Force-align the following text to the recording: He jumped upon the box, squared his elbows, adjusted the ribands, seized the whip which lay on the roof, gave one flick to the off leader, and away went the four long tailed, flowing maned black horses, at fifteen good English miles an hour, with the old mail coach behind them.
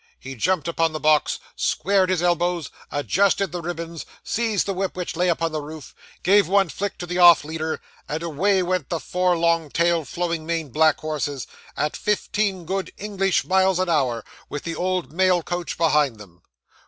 He 0.19 0.33
jumped 0.33 0.67
upon 0.67 0.93
the 0.93 0.99
box, 0.99 1.37
squared 1.55 2.09
his 2.09 2.23
elbows, 2.23 2.71
adjusted 2.91 3.51
the 3.51 3.61
ribands, 3.61 4.03
seized 4.23 4.65
the 4.65 4.73
whip 4.73 4.95
which 4.97 5.15
lay 5.15 5.29
on 5.29 5.51
the 5.51 5.61
roof, 5.61 5.93
gave 6.23 6.47
one 6.47 6.69
flick 6.69 6.97
to 6.97 7.05
the 7.05 7.19
off 7.19 7.43
leader, 7.45 7.79
and 8.09 8.23
away 8.23 8.63
went 8.63 8.89
the 8.89 8.99
four 8.99 9.37
long 9.37 9.69
tailed, 9.69 10.07
flowing 10.07 10.43
maned 10.43 10.73
black 10.73 10.97
horses, 11.01 11.45
at 11.77 11.95
fifteen 11.95 12.65
good 12.65 12.91
English 12.97 13.45
miles 13.45 13.77
an 13.77 13.89
hour, 13.89 14.25
with 14.49 14.63
the 14.63 14.75
old 14.75 15.11
mail 15.13 15.43
coach 15.43 15.77
behind 15.77 16.17
them. 16.17 16.41